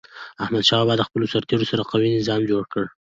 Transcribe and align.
احمدشاه 0.43 0.79
بابا 0.85 0.93
د 0.97 1.01
خپلو 1.07 1.25
سرتېرو 1.33 1.69
سره 1.71 1.83
قوي 1.91 2.09
نظام 2.17 2.41
جوړ 2.51 2.63
کړ. 2.73 2.83